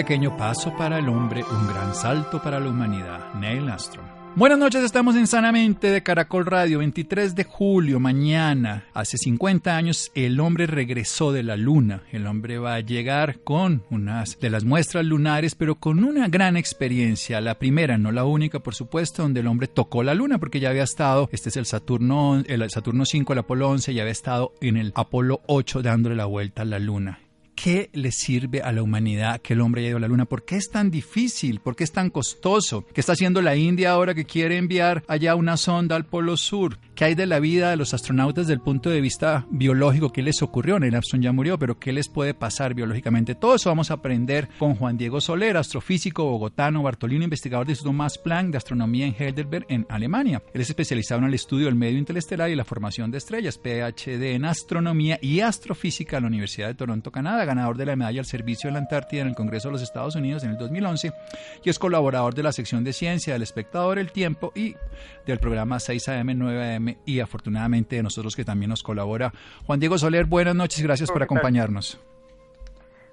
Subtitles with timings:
[0.00, 3.34] Pequeño paso para el hombre, un gran salto para la humanidad.
[3.34, 4.06] Neil Armstrong.
[4.34, 8.86] Buenas noches, estamos en Sanamente de Caracol Radio, 23 de julio, mañana.
[8.94, 12.04] Hace 50 años el hombre regresó de la luna.
[12.12, 16.56] El hombre va a llegar con unas de las muestras lunares, pero con una gran
[16.56, 17.42] experiencia.
[17.42, 20.70] La primera, no la única, por supuesto, donde el hombre tocó la luna, porque ya
[20.70, 24.54] había estado, este es el Saturno, el Saturno 5, el Apolo 11, ya había estado
[24.62, 27.18] en el Apolo 8 dándole la vuelta a la luna.
[27.62, 30.24] ¿Qué le sirve a la humanidad que el hombre haya ido a la luna?
[30.24, 31.60] ¿Por qué es tan difícil?
[31.60, 32.86] ¿Por qué es tan costoso?
[32.94, 36.78] ¿Qué está haciendo la India ahora que quiere enviar allá una sonda al Polo Sur?
[36.94, 40.10] ¿Qué hay de la vida de los astronautas desde el punto de vista biológico?
[40.10, 40.78] ¿Qué les ocurrió?
[40.78, 43.34] Neil Armstrong ya murió, pero ¿qué les puede pasar biológicamente?
[43.34, 47.92] Todo eso vamos a aprender con Juan Diego Soler, astrofísico bogotano, Bartolino, investigador del Instituto
[47.92, 50.42] Max Planck de Astronomía en Heidelberg, en Alemania.
[50.54, 54.34] Él es especializado en el estudio del medio interestelar y la formación de estrellas, PhD
[54.34, 58.26] en astronomía y astrofísica en la Universidad de Toronto, Canadá, ganador de la medalla al
[58.26, 61.12] servicio de la Antártida en el Congreso de los Estados Unidos en el 2011
[61.64, 64.76] y es colaborador de la sección de ciencia del espectador El Tiempo y
[65.26, 69.32] del programa 6am, 9am y afortunadamente de nosotros que también nos colabora.
[69.66, 72.00] Juan Diego Soler, buenas noches, gracias por acompañarnos.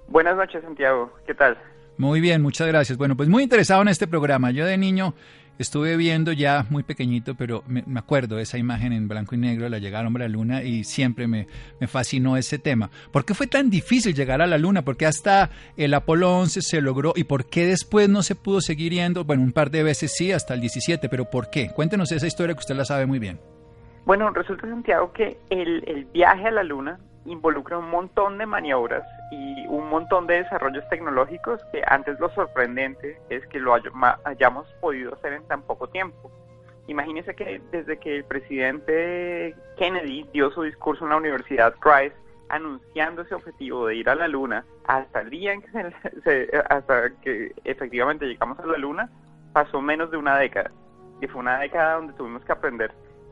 [0.06, 1.58] Buenas noches, Santiago, ¿qué tal?
[1.96, 2.96] Muy bien, muchas gracias.
[2.96, 4.52] Bueno, pues muy interesado en este programa.
[4.52, 5.14] Yo de niño
[5.58, 9.64] estuve viendo ya muy pequeñito, pero me, acuerdo de esa imagen en blanco y negro
[9.64, 11.46] de la llegada al hombre a la luna y siempre me,
[11.80, 12.90] me, fascinó ese tema.
[13.12, 14.82] ¿Por qué fue tan difícil llegar a la luna?
[14.82, 18.60] ¿Por qué hasta el Apolo 11 se logró y por qué después no se pudo
[18.60, 19.24] seguir yendo?
[19.24, 21.70] Bueno, un par de veces sí, hasta el 17, pero ¿por qué?
[21.70, 23.40] Cuéntenos esa historia que usted la sabe muy bien.
[24.06, 26.98] Bueno, resulta, Santiago, que el, el viaje a la luna
[27.28, 33.18] involucra un montón de maniobras y un montón de desarrollos tecnológicos que antes lo sorprendente
[33.28, 33.74] es que lo
[34.24, 36.30] hayamos podido hacer en tan poco tiempo.
[36.86, 42.16] Imagínense que desde que el presidente Kennedy dio su discurso en la Universidad Rice
[42.48, 45.92] anunciando ese objetivo de ir a la luna hasta el día en que
[46.24, 49.10] se, hasta que efectivamente llegamos a la luna
[49.52, 50.70] pasó menos de una década
[51.20, 52.90] y fue una década donde tuvimos que aprender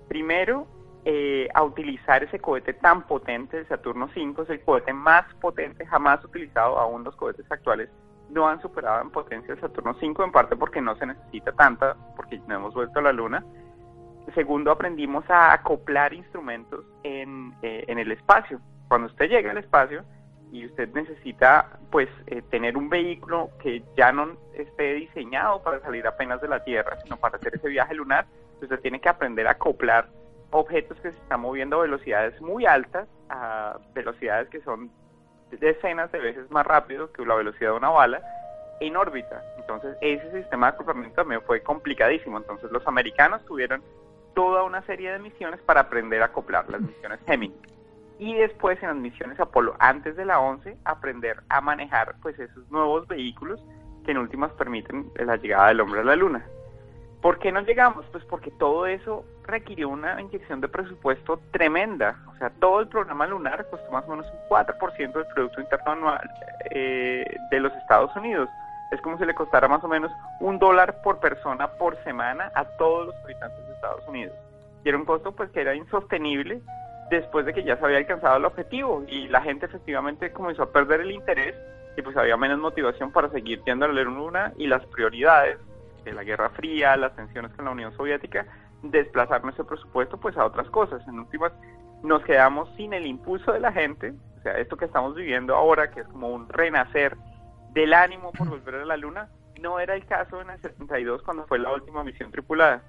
[0.08, 0.66] primero
[1.08, 5.86] eh, a utilizar ese cohete tan potente, el Saturno 5, es el cohete más potente
[5.86, 7.88] jamás utilizado, aún los cohetes actuales
[8.28, 11.96] no han superado en potencia el Saturno 5, en parte porque no se necesita tanta,
[12.16, 13.44] porque no hemos vuelto a la Luna.
[14.34, 18.58] Segundo, aprendimos a acoplar instrumentos en, eh, en el espacio.
[18.88, 20.02] Cuando usted llega al espacio
[20.50, 26.04] y usted necesita pues eh, tener un vehículo que ya no esté diseñado para salir
[26.04, 28.26] apenas de la Tierra, sino para hacer ese viaje lunar,
[28.60, 30.08] usted tiene que aprender a acoplar
[30.50, 34.90] objetos que se están moviendo a velocidades muy altas, a velocidades que son
[35.50, 38.22] decenas de veces más rápido que la velocidad de una bala,
[38.80, 39.42] en órbita.
[39.58, 42.38] Entonces, ese sistema de acoplamiento también fue complicadísimo.
[42.38, 43.82] Entonces, los americanos tuvieron
[44.34, 47.54] toda una serie de misiones para aprender a acoplar las misiones Gemini.
[48.18, 52.70] Y después, en las misiones Apolo, antes de la 11, aprender a manejar pues esos
[52.70, 53.60] nuevos vehículos
[54.04, 56.46] que en últimas permiten la llegada del hombre a la luna.
[57.26, 58.06] ¿Por qué no llegamos?
[58.12, 62.22] Pues porque todo eso requirió una inyección de presupuesto tremenda.
[62.32, 65.90] O sea, todo el programa lunar costó más o menos un 4% del Producto Interno
[65.90, 66.30] Anual
[66.70, 68.48] eh, de los Estados Unidos.
[68.92, 72.64] Es como si le costara más o menos un dólar por persona por semana a
[72.64, 74.36] todos los habitantes de Estados Unidos.
[74.84, 76.62] Y era un costo pues que era insostenible
[77.10, 80.70] después de que ya se había alcanzado el objetivo y la gente efectivamente comenzó a
[80.70, 81.56] perder el interés
[81.96, 85.58] y pues había menos motivación para seguir yendo a la luna y las prioridades
[86.10, 88.46] de la Guerra Fría, las tensiones con la Unión Soviética,
[88.82, 91.06] desplazar nuestro presupuesto pues a otras cosas.
[91.06, 91.52] En últimas,
[92.02, 95.90] nos quedamos sin el impulso de la gente, o sea, esto que estamos viviendo ahora,
[95.90, 97.16] que es como un renacer
[97.72, 99.28] del ánimo por volver a la Luna,
[99.60, 102.82] no era el caso en el 72 cuando fue la última misión tripulada.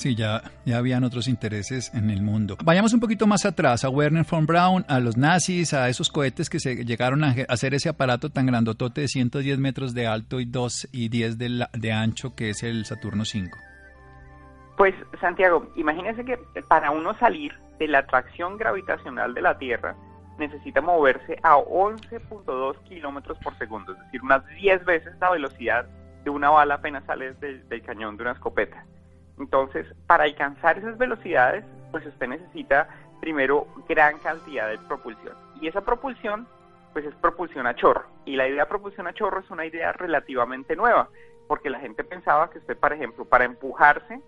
[0.00, 2.56] Sí, ya, ya habían otros intereses en el mundo.
[2.64, 6.48] Vayamos un poquito más atrás, a Werner von Braun, a los nazis, a esos cohetes
[6.48, 10.46] que se llegaron a hacer ese aparato tan grandotote de 110 metros de alto y
[10.46, 13.58] 2 y 10 de, de ancho que es el Saturno 5.
[14.78, 19.94] Pues Santiago, imagínese que para uno salir de la atracción gravitacional de la Tierra
[20.38, 25.84] necesita moverse a 11.2 kilómetros por segundo, es decir, unas 10 veces la velocidad
[26.24, 28.82] de una bala apenas sale del cañón de una escopeta.
[29.40, 32.88] Entonces, para alcanzar esas velocidades, pues usted necesita
[33.20, 35.34] primero gran cantidad de propulsión.
[35.60, 36.46] Y esa propulsión
[36.92, 38.04] pues es propulsión a chorro.
[38.24, 41.08] Y la idea de propulsión a chorro es una idea relativamente nueva,
[41.48, 44.20] porque la gente pensaba que usted, por ejemplo, para empujarse,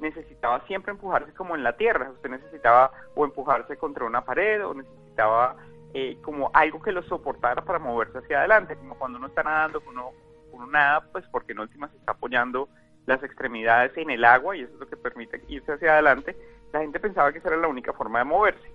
[0.00, 2.10] necesitaba siempre empujarse como en la tierra.
[2.10, 5.56] Usted necesitaba o empujarse contra una pared o necesitaba
[5.94, 9.82] eh, como algo que lo soportara para moverse hacia adelante, como cuando uno está nadando,
[9.88, 10.10] uno,
[10.52, 12.68] uno nada, pues porque en última se está apoyando
[13.08, 16.36] las extremidades en el agua y eso es lo que permite irse hacia adelante.
[16.72, 18.70] La gente pensaba que esa era la única forma de moverse.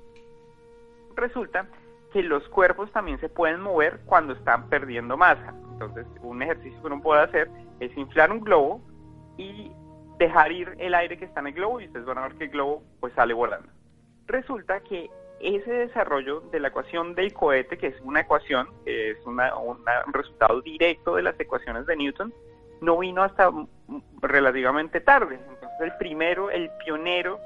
[1.15, 1.67] Resulta
[2.11, 5.53] que los cuerpos también se pueden mover cuando están perdiendo masa.
[5.71, 7.49] Entonces, un ejercicio que uno puede hacer
[7.79, 8.81] es inflar un globo
[9.37, 9.71] y
[10.17, 12.45] dejar ir el aire que está en el globo y ustedes van a ver que
[12.45, 13.67] el globo pues sale volando.
[14.27, 15.09] Resulta que
[15.39, 19.39] ese desarrollo de la ecuación del cohete, que es una ecuación, es un
[20.13, 22.33] resultado directo de las ecuaciones de Newton,
[22.81, 23.49] no vino hasta
[24.21, 25.35] relativamente tarde.
[25.35, 27.39] Entonces el primero, el pionero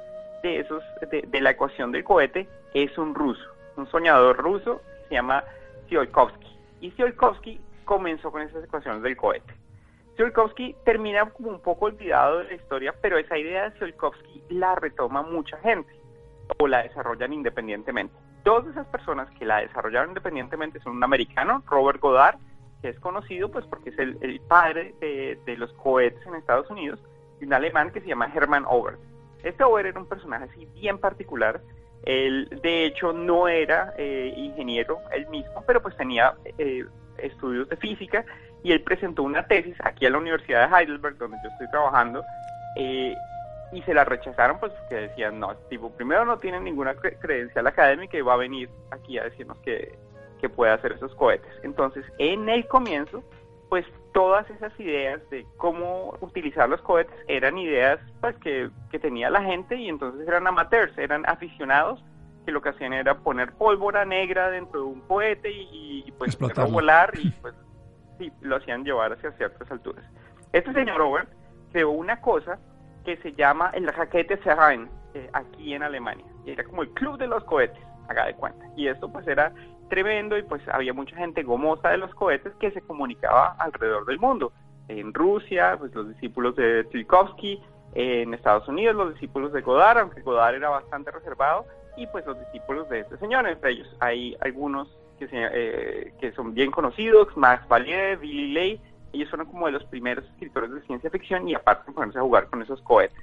[0.43, 5.43] de esos de la ecuación del cohete es un ruso un soñador ruso, se llama
[5.85, 6.47] Tsiolkovsky.
[6.81, 9.53] Y Tsiolkovsky comenzó con esas ecuaciones del cohete.
[10.15, 14.75] Tsiolkovsky termina como un poco olvidado de la historia, pero esa idea de Tsiolkovsky la
[14.75, 15.91] retoma mucha gente
[16.57, 18.13] o la desarrollan independientemente.
[18.43, 22.37] Dos de esas personas que la desarrollaron independientemente son un americano, Robert Goddard,
[22.89, 26.99] es conocido pues porque es el, padre de, de, los cohetes en Estados Unidos,
[27.39, 28.97] y un alemán que se llama Hermann Ober.
[29.43, 31.61] Este Ober era un personaje así bien particular,
[32.03, 36.85] él, de hecho, no era eh, ingeniero él mismo, pero pues tenía eh,
[37.17, 38.23] estudios de física
[38.63, 42.23] y él presentó una tesis aquí a la Universidad de Heidelberg, donde yo estoy trabajando,
[42.77, 43.13] eh,
[43.73, 48.17] y se la rechazaron pues porque decían, no, tipo, primero no tiene ninguna credencial académica
[48.17, 49.97] y va a venir aquí a decirnos que,
[50.39, 51.51] que puede hacer esos cohetes.
[51.63, 53.23] Entonces, en el comienzo,
[53.69, 58.69] pues todas esas ideas de cómo utilizar los cohetes eran ideas pues que,
[58.99, 62.03] tenía la gente y entonces eran amateurs, eran aficionados
[62.45, 66.37] que lo que hacían era poner pólvora negra dentro de un cohete y, pues
[66.71, 67.53] volar y pues
[68.17, 70.03] sí, lo hacían llevar hacia ciertas alturas.
[70.51, 71.29] Este señor Robert
[71.71, 72.57] creó una cosa
[73.05, 76.25] que se llama el Raquete Serrain eh, aquí en Alemania.
[76.45, 78.65] Y era como el club de los cohetes, haga de cuenta.
[78.75, 79.53] Y esto pues era
[79.87, 84.19] tremendo y pues había mucha gente gomosa de los cohetes que se comunicaba alrededor del
[84.19, 84.51] mundo.
[84.87, 87.61] En Rusia, pues los discípulos de Tchaikovsky,
[87.93, 92.39] en Estados Unidos los discípulos de Godard, aunque Godard era bastante reservado, y pues los
[92.39, 94.87] discípulos de este señor, entre ellos hay algunos
[95.17, 98.81] que, eh, que son bien conocidos, Max Valier, Billy Lay,
[99.13, 102.47] ellos fueron como de los primeros escritores de ciencia ficción y aparte ponerse a jugar
[102.47, 103.17] con esos cohetes.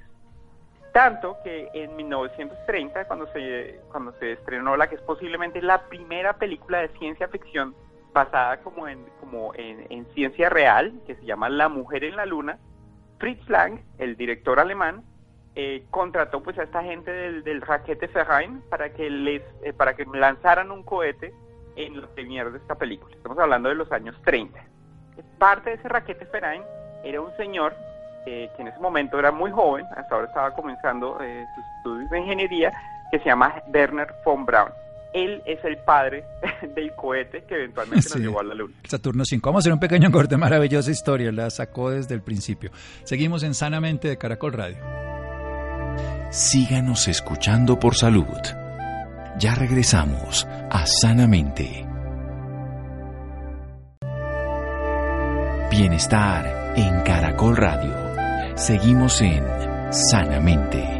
[0.95, 6.37] Tanto que en 1930, cuando se, cuando se estrenó la que es posiblemente la primera
[6.37, 7.75] película de ciencia ficción
[8.13, 12.59] basada como en, como en, ciencia real, que se llama La Mujer en la Luna,
[13.19, 15.03] Fritz Lang, el director alemán,
[15.55, 19.97] eh, contrató pues a esta gente del, del Raquete Ferrain para que les eh, para
[19.97, 21.33] que lanzaran un cohete
[21.75, 23.13] en los premiers de esta película.
[23.13, 24.63] Estamos hablando de los años 30.
[25.39, 26.63] Parte de ese Raquete Ferrain
[27.03, 27.75] era un señor
[28.25, 32.19] que en ese momento era muy joven, hasta ahora estaba comenzando eh, sus estudios de
[32.19, 32.73] ingeniería,
[33.11, 34.71] que se llama Werner von Braun.
[35.13, 36.25] Él es el padre
[36.75, 38.73] del cohete que eventualmente nos llevó a la Luna.
[38.83, 39.47] Saturno 5.
[39.47, 42.71] Vamos a hacer un pequeño corte, maravillosa historia, la sacó desde el principio.
[43.03, 44.77] Seguimos en Sanamente de Caracol Radio.
[46.31, 48.25] Síganos escuchando por salud.
[49.37, 51.85] Ya regresamos a Sanamente.
[55.71, 58.04] Bienestar en Caracol Radio.
[58.55, 59.43] Seguimos en
[59.91, 60.94] Sanamente.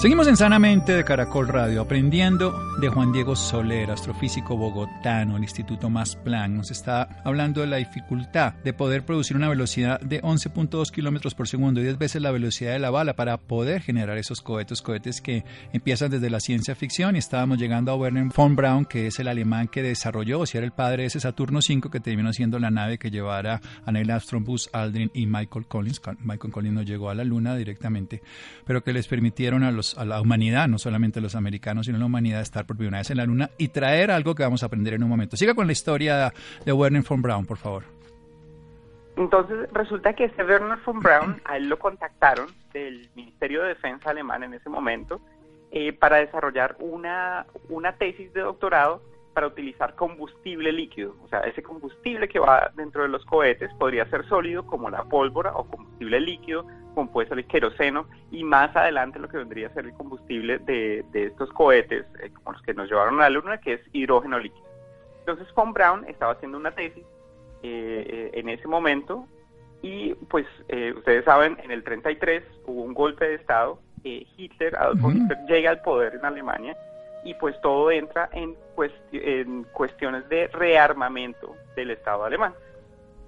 [0.00, 5.90] Seguimos en Sanamente de Caracol Radio, aprendiendo de Juan Diego Soler, astrofísico bogotano, el Instituto
[5.90, 6.56] Más Plan.
[6.56, 11.48] Nos está hablando de la dificultad de poder producir una velocidad de 11.2 kilómetros por
[11.48, 15.44] segundo, 10 veces la velocidad de la bala, para poder generar esos cohetes, cohetes que
[15.74, 17.14] empiezan desde la ciencia ficción.
[17.14, 20.60] Y estábamos llegando a Werner von Braun, que es el alemán que desarrolló, o sea,
[20.60, 23.92] era el padre de ese Saturno 5 que terminó siendo la nave que llevara a
[23.92, 26.00] Neil Armstrong, Buzz Aldrin y Michael Collins.
[26.20, 28.22] Michael Collins no llegó a la Luna directamente,
[28.64, 32.06] pero que les permitieron a los a la humanidad, no solamente los americanos, sino la
[32.06, 34.94] humanidad, estar por primera vez en la Luna y traer algo que vamos a aprender
[34.94, 35.36] en un momento.
[35.36, 36.32] Siga con la historia
[36.64, 37.84] de Werner von Braun, por favor.
[39.16, 44.10] Entonces resulta que ese Werner von Braun, a él lo contactaron del Ministerio de Defensa
[44.10, 45.20] alemán en ese momento
[45.72, 49.02] eh, para desarrollar una, una tesis de doctorado
[49.34, 51.16] para utilizar combustible líquido.
[51.24, 55.04] O sea, ese combustible que va dentro de los cohetes podría ser sólido como la
[55.04, 59.86] pólvora o combustible líquido compuesto el queroseno y más adelante lo que vendría a ser
[59.86, 63.74] el combustible de, estos cohetes, eh, como los que nos llevaron a la Luna, que
[63.74, 64.66] es hidrógeno líquido.
[65.20, 67.04] Entonces von Braun estaba haciendo una tesis
[67.62, 69.26] eh, eh, en ese momento
[69.82, 74.76] Y pues eh, ustedes saben, en el 33 hubo un golpe de Estado, eh, Hitler,
[74.76, 76.76] Adolfo Hitler llega al poder en Alemania
[77.24, 78.56] y pues todo entra en,
[79.12, 82.54] en cuestiones de rearmamento del Estado alemán,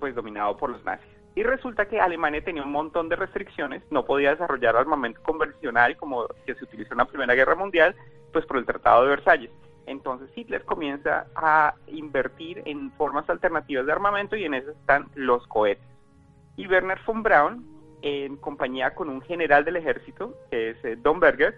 [0.01, 1.13] pues dominado por los nazis.
[1.35, 6.27] Y resulta que Alemania tenía un montón de restricciones, no podía desarrollar armamento convencional como
[6.45, 7.95] que se utilizó en la Primera Guerra Mundial,
[8.33, 9.51] pues por el Tratado de Versalles.
[9.87, 15.47] Entonces Hitler comienza a invertir en formas alternativas de armamento y en eso están los
[15.47, 15.85] cohetes.
[16.57, 17.67] Y Werner von Braun,
[18.03, 21.57] en compañía con un general del ejército, que es eh, Don Berger,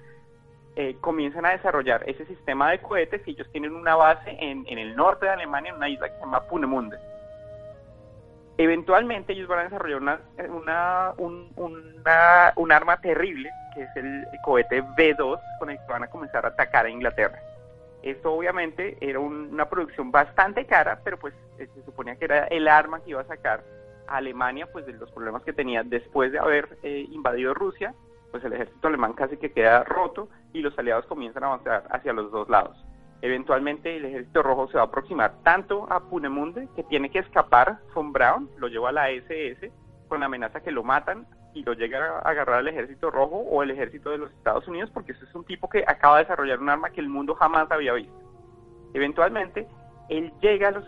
[0.76, 4.78] eh, comienzan a desarrollar ese sistema de cohetes y ellos tienen una base en, en
[4.78, 6.99] el norte de Alemania, en una isla que se llama Punemunde.
[8.57, 14.26] Eventualmente ellos van a desarrollar una, una, un, una, un arma terrible, que es el
[14.45, 17.38] cohete B-2, con el que van a comenzar a atacar a Inglaterra.
[18.02, 22.69] Esto obviamente era una producción bastante cara, pero pues eh, se suponía que era el
[22.69, 23.62] arma que iba a sacar
[24.07, 27.95] a Alemania pues de los problemas que tenía después de haber eh, invadido Rusia,
[28.35, 32.12] pues el ejército alemán casi que queda roto y los aliados comienzan a avanzar hacia
[32.12, 32.76] los dos lados.
[33.23, 37.79] Eventualmente el ejército rojo se va a aproximar tanto a Punemunde, que tiene que escapar
[37.95, 39.71] von Braun, lo lleva a la SS
[40.09, 43.62] con la amenaza que lo matan y lo llega a agarrar al ejército rojo o
[43.62, 46.59] el ejército de los Estados Unidos, porque ese es un tipo que acaba de desarrollar
[46.59, 48.19] un arma que el mundo jamás había visto.
[48.95, 49.69] Eventualmente,
[50.09, 50.85] él llega a los,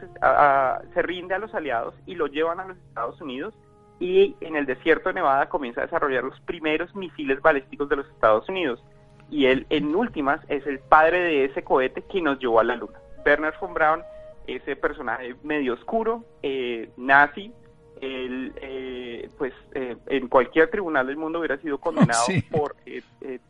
[0.93, 3.55] se rinde a los aliados y lo llevan a los Estados Unidos
[3.99, 8.07] y en el desierto de Nevada comienza a desarrollar los primeros misiles balísticos de los
[8.09, 8.83] Estados Unidos
[9.31, 12.76] y él en últimas es el padre de ese cohete que nos llevó a la
[12.76, 12.99] luna.
[13.25, 14.03] Werner von Braun,
[14.47, 17.53] ese personaje medio oscuro, eh, nazi,
[18.00, 22.76] él, eh, pues eh, en cualquier tribunal del mundo hubiera sido condenado por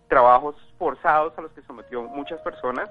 [0.08, 2.88] trabajos forzados a los que sometió muchas personas.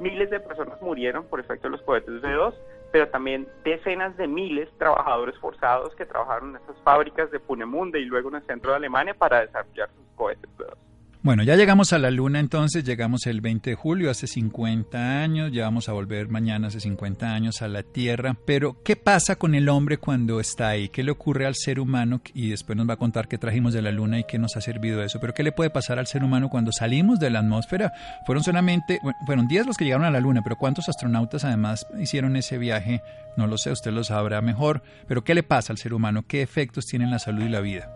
[0.00, 2.54] Miles de personas murieron por efecto de los cohetes B2,
[2.92, 7.98] pero también decenas de miles de trabajadores forzados que trabajaron en esas fábricas de Punemunde
[7.98, 10.91] y luego en el centro de Alemania para desarrollar sus cohetes B2.
[11.24, 15.52] Bueno, ya llegamos a la Luna entonces, llegamos el 20 de julio, hace 50 años,
[15.52, 19.54] ya vamos a volver mañana hace 50 años a la Tierra, pero ¿qué pasa con
[19.54, 20.88] el hombre cuando está ahí?
[20.88, 22.20] ¿Qué le ocurre al ser humano?
[22.34, 24.60] Y después nos va a contar qué trajimos de la Luna y qué nos ha
[24.60, 27.92] servido eso, pero ¿qué le puede pasar al ser humano cuando salimos de la atmósfera?
[28.26, 31.86] Fueron solamente, bueno, fueron 10 los que llegaron a la Luna, pero ¿cuántos astronautas además
[32.00, 33.00] hicieron ese viaje?
[33.36, 36.24] No lo sé, usted lo sabrá mejor, pero ¿qué le pasa al ser humano?
[36.26, 37.88] ¿Qué efectos tiene en la salud y la vida?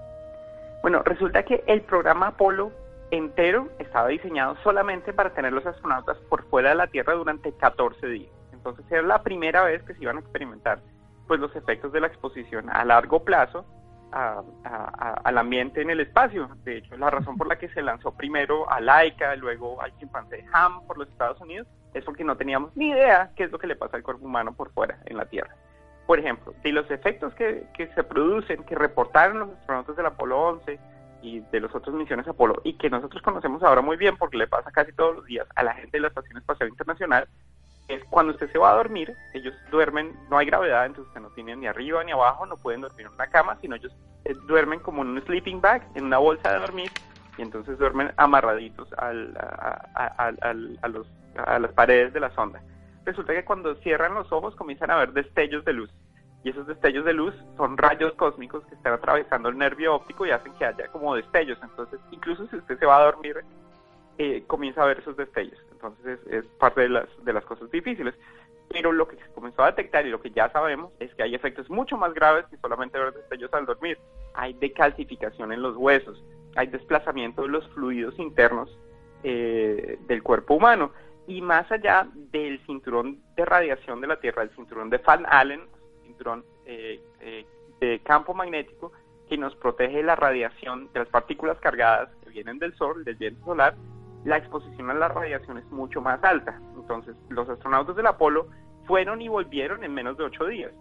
[0.82, 6.44] Bueno, resulta que el programa Apolo entero estaba diseñado solamente para tener los astronautas por
[6.48, 8.32] fuera de la Tierra durante 14 días.
[8.52, 10.80] Entonces era la primera vez que se iban a experimentar
[11.26, 13.64] pues los efectos de la exposición a largo plazo
[14.12, 16.48] al ambiente en el espacio.
[16.64, 20.44] De hecho, la razón por la que se lanzó primero a Laika, luego al chimpancé
[20.52, 23.66] Ham por los Estados Unidos, es porque no teníamos ni idea qué es lo que
[23.66, 25.54] le pasa al cuerpo humano por fuera, en la Tierra.
[26.06, 30.40] Por ejemplo, de los efectos que, que se producen, que reportaron los astronautas del Apolo
[30.40, 30.78] 11,
[31.26, 34.46] y de las otras misiones Apolo y que nosotros conocemos ahora muy bien porque le
[34.46, 37.26] pasa casi todos los días a la gente de la Estación Espacial Internacional,
[37.88, 41.30] es cuando usted se va a dormir, ellos duermen, no hay gravedad, entonces usted no
[41.30, 43.92] tiene ni arriba ni abajo, no pueden dormir en una cama, sino ellos
[44.24, 46.90] eh, duermen como en un sleeping bag, en una bolsa de dormir,
[47.38, 49.32] y entonces duermen amarraditos al,
[50.88, 51.06] los,
[51.44, 52.62] a las paredes de la sonda.
[53.04, 55.90] Resulta que cuando cierran los ojos comienzan a ver destellos de luz
[56.46, 60.30] y esos destellos de luz son rayos cósmicos que están atravesando el nervio óptico y
[60.30, 61.58] hacen que haya como destellos.
[61.60, 63.38] Entonces, incluso si usted se va a dormir,
[64.16, 65.58] eh, comienza a ver esos destellos.
[65.72, 68.14] Entonces, es, parte de las, de las cosas difíciles.
[68.68, 71.34] Pero lo que se comenzó a detectar y lo que ya sabemos es que hay
[71.34, 73.98] efectos mucho más graves que solamente ver destellos al dormir.
[74.34, 76.22] Hay decalcificación en los huesos,
[76.54, 78.78] hay desplazamiento de los fluidos internos
[79.24, 80.92] eh, del cuerpo humano.
[81.26, 85.62] Y más allá del cinturón de radiación de la Tierra, el cinturón de Van Allen,
[86.16, 87.44] cinturón eh, eh,
[87.80, 88.92] de campo magnético
[89.28, 93.16] que nos protege de la radiación de las partículas cargadas que vienen del Sol, del
[93.16, 93.74] viento solar,
[94.24, 96.60] la exposición a la radiación es mucho más alta.
[96.76, 98.48] Entonces, los astronautas del Apolo
[98.86, 100.72] fueron y volvieron en menos de ocho días.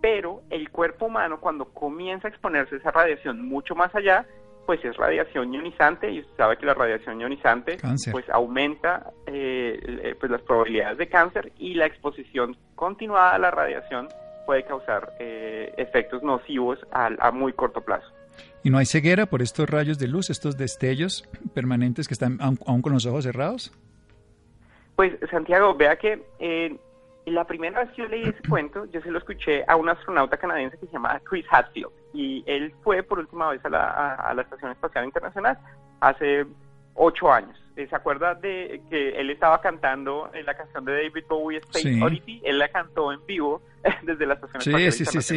[0.00, 4.26] Pero el cuerpo humano, cuando comienza a exponerse a esa radiación mucho más allá,
[4.66, 7.78] pues es radiación ionizante y usted sabe que la radiación ionizante
[8.10, 14.08] pues aumenta eh, pues las probabilidades de cáncer y la exposición continuada a la radiación
[14.46, 18.06] puede causar eh, efectos nocivos a, muy corto plazo.
[18.62, 22.82] ¿Y no hay ceguera por estos rayos de luz, estos destellos permanentes que están aún,
[22.82, 23.72] con los ojos cerrados?
[24.94, 26.76] Pues Santiago, vea que eh,
[27.26, 30.36] la primera vez que yo leí ese cuento, yo se lo escuché a un astronauta
[30.36, 34.32] canadiense que se llama Chris Hadfield y él fue por última vez a la, a
[34.32, 35.58] la Estación Espacial Internacional
[36.00, 36.46] hace
[36.96, 37.62] ocho años.
[37.74, 42.40] ¿Se acuerda de que él estaba cantando en la canción de David Bowie, Space Oddity?
[42.42, 43.60] Él la cantó en vivo
[44.02, 45.36] desde la estación sí, sí, sí, sí.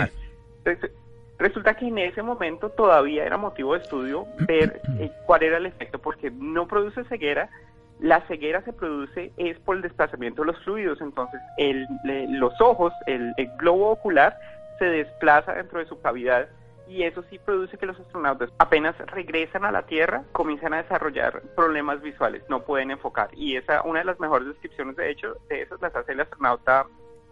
[1.38, 5.66] Resulta que en ese momento todavía era motivo de estudio ver eh, cuál era el
[5.66, 7.50] efecto, porque no produce ceguera,
[8.00, 11.88] la ceguera se produce es por el desplazamiento de los fluidos, entonces el,
[12.30, 14.38] los ojos, el, globo ocular
[14.80, 16.48] se desplaza dentro de su cavidad
[16.90, 21.44] y eso sí produce que los astronautas apenas regresan a la Tierra comienzan a desarrollar
[21.56, 23.30] problemas visuales, no pueden enfocar.
[23.34, 26.88] Y esa una de las mejores descripciones de hecho de eso las hace el astronauta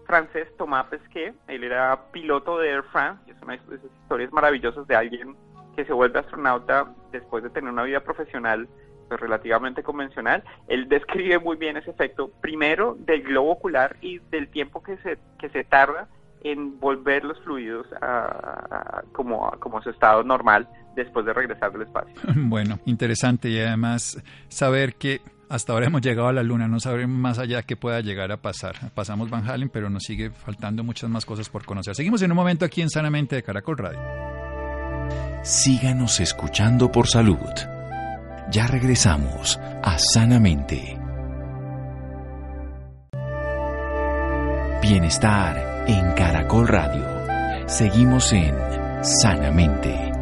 [0.06, 4.32] francés Thomas Pesquet, él era piloto de Air France, y es una de esas historias
[4.32, 5.36] maravillosas de alguien
[5.76, 8.68] que se vuelve astronauta después de tener una vida profesional
[9.08, 14.50] pues, relativamente convencional, él describe muy bien ese efecto, primero del globo ocular y del
[14.50, 16.08] tiempo que se, que se tarda
[16.44, 22.14] en volver los fluidos a, como, como su estado normal después de regresar del espacio.
[22.36, 27.18] Bueno, interesante y además saber que hasta ahora hemos llegado a la Luna, no sabemos
[27.18, 28.92] más allá qué pueda llegar a pasar.
[28.94, 31.96] Pasamos Van Halen, pero nos sigue faltando muchas más cosas por conocer.
[31.96, 34.00] Seguimos en un momento aquí en Sanamente de Caracol Radio.
[35.44, 37.38] Síganos escuchando por salud.
[38.52, 40.97] Ya regresamos a Sanamente.
[44.90, 47.04] Bienestar en Caracol Radio.
[47.68, 48.56] Seguimos en
[49.02, 50.17] Sanamente.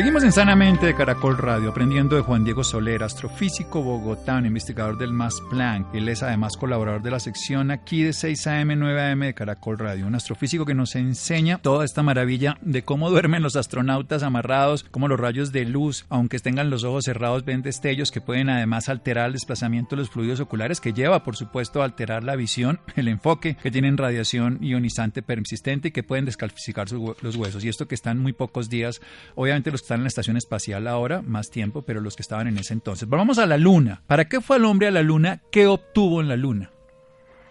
[0.00, 5.12] Seguimos en Sanamente de Caracol Radio, aprendiendo de Juan Diego Soler, astrofísico bogotano, investigador del
[5.12, 5.94] MAS Planck.
[5.94, 9.78] Él es además colaborador de la sección aquí de 6 AM, 9 AM de Caracol
[9.78, 10.06] Radio.
[10.06, 15.06] Un astrofísico que nos enseña toda esta maravilla de cómo duermen los astronautas amarrados, cómo
[15.06, 19.26] los rayos de luz, aunque tengan los ojos cerrados, ven destellos que pueden además alterar
[19.26, 23.08] el desplazamiento de los fluidos oculares, que lleva, por supuesto, a alterar la visión, el
[23.08, 27.62] enfoque, que tienen radiación ionizante persistente y que pueden descalcificar los huesos.
[27.64, 29.02] Y esto que están muy pocos días,
[29.34, 32.56] obviamente los están en la estación espacial ahora, más tiempo, pero los que estaban en
[32.58, 33.08] ese entonces.
[33.08, 34.02] Vamos a la Luna.
[34.06, 35.40] ¿Para qué fue el hombre a la Luna?
[35.50, 36.70] ¿Qué obtuvo en la Luna?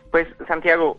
[0.10, 0.98] Pues, Santiago,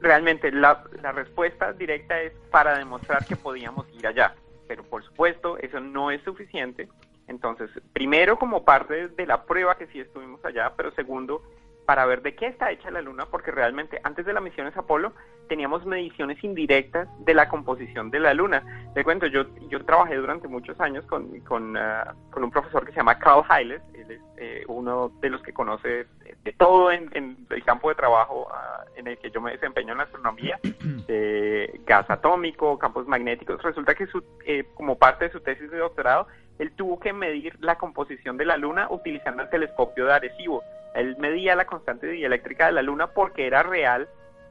[0.00, 4.34] realmente la, la respuesta directa es para demostrar que podíamos ir allá.
[4.66, 6.88] Pero, por supuesto, eso no es suficiente.
[7.28, 11.44] Entonces, primero como parte de la prueba que sí estuvimos allá, pero segundo,
[11.86, 15.12] para ver de qué está hecha la Luna, porque realmente antes de las misiones Apolo
[15.48, 18.62] teníamos mediciones indirectas de la composición de la Luna.
[18.94, 22.92] Te cuento, yo, yo trabajé durante muchos años con, con, ah, con un profesor que
[22.92, 26.06] se llama Carl Heiles, él es eh, uno de los que conoce
[26.42, 29.98] de todo en, el campo de trabajo ah, en el que yo me desempeño en
[29.98, 30.58] la astronomía,
[31.06, 33.62] de gas atómico, campos magnéticos.
[33.62, 36.26] Resulta que su, eh, como parte de su tesis de doctorado,
[36.58, 40.62] él tuvo que medir la composición de la Luna utilizando el telescopio de Arecibo.
[40.94, 44.08] Él medía la constante dieléctrica de la Luna porque era real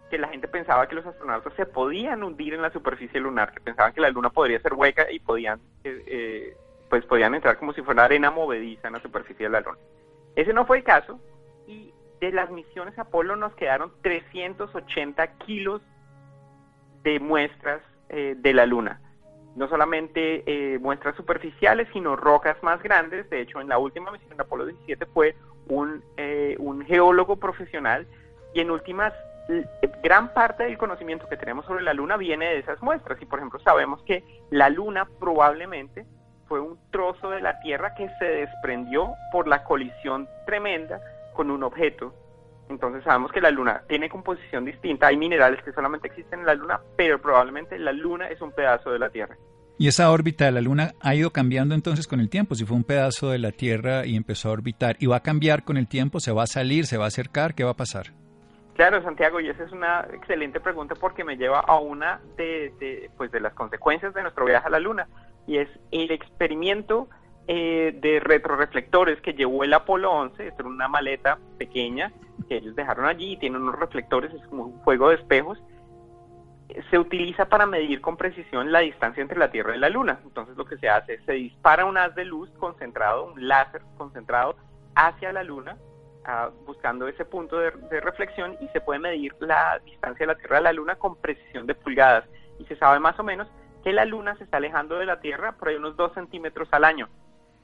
[0.09, 3.61] que la gente pensaba que los astronautas se podían hundir en la superficie lunar, que
[3.61, 6.57] pensaban que la Luna podría ser hueca y podían, eh, eh,
[6.89, 9.77] pues podían entrar como si fuera arena movediza en la superficie de la Luna.
[10.35, 11.19] Ese no fue el caso
[11.67, 15.81] y de las misiones Apolo nos quedaron 380 kilos
[17.03, 18.99] de muestras eh, de la Luna
[19.55, 23.29] no solamente eh, muestras superficiales, sino rocas más grandes.
[23.29, 25.35] De hecho, en la última misión de Apolo 17 fue
[25.67, 28.07] un, eh, un geólogo profesional
[28.53, 29.13] y en últimas,
[30.03, 33.21] gran parte del conocimiento que tenemos sobre la Luna viene de esas muestras.
[33.21, 36.05] Y por ejemplo, sabemos que la Luna probablemente
[36.47, 40.99] fue un trozo de la Tierra que se desprendió por la colisión tremenda
[41.33, 42.13] con un objeto
[42.71, 46.55] entonces sabemos que la Luna tiene composición distinta, hay minerales que solamente existen en la
[46.55, 49.35] Luna, pero probablemente la Luna es un pedazo de la Tierra.
[49.77, 52.55] ¿Y esa órbita de la Luna ha ido cambiando entonces con el tiempo?
[52.55, 55.63] Si fue un pedazo de la Tierra y empezó a orbitar, ¿y va a cambiar
[55.63, 56.19] con el tiempo?
[56.19, 56.85] ¿Se va a salir?
[56.85, 57.55] ¿Se va a acercar?
[57.55, 58.07] ¿Qué va a pasar?
[58.75, 63.31] Claro, Santiago, y esa es una excelente pregunta porque me lleva a una de, pues
[63.31, 65.07] de las consecuencias de nuestro viaje a la Luna,
[65.47, 67.09] y es el experimento
[67.53, 72.13] eh, de retroreflectores que llevó el Apolo 11, es una maleta pequeña
[72.47, 75.61] que ellos dejaron allí, tiene unos reflectores, es como un juego de espejos,
[76.89, 80.21] se utiliza para medir con precisión la distancia entre la Tierra y la Luna.
[80.23, 83.81] Entonces lo que se hace es se dispara un haz de luz concentrado, un láser
[83.97, 84.55] concentrado
[84.95, 85.75] hacia la Luna,
[86.23, 90.39] ah, buscando ese punto de, de, reflexión y se puede medir la distancia de la
[90.39, 92.23] Tierra a la Luna con precisión de pulgadas.
[92.59, 93.49] Y se sabe más o menos
[93.83, 96.85] que la Luna se está alejando de la Tierra por ahí unos 2 centímetros al
[96.85, 97.09] año